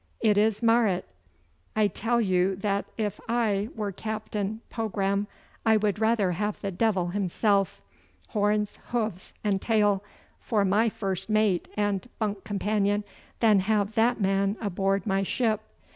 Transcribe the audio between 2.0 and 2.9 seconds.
you that